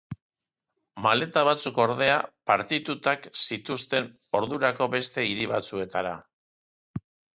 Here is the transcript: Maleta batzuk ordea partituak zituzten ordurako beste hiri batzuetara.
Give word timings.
Maleta 1.05 1.41
batzuk 1.47 1.77
ordea 1.83 2.15
partituak 2.51 3.27
zituzten 3.43 4.09
ordurako 4.41 4.89
beste 4.95 5.27
hiri 5.33 5.47
batzuetara. 5.53 6.17